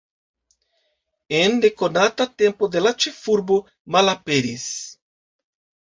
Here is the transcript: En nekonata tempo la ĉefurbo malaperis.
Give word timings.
En 1.39 1.59
nekonata 1.65 2.27
tempo 2.43 2.71
la 2.87 2.95
ĉefurbo 3.05 3.59
malaperis. 3.97 4.65